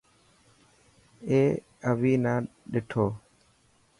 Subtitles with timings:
[1.27, 1.39] اي
[1.89, 2.33] اوئي نا
[2.71, 3.05] ڏٺو.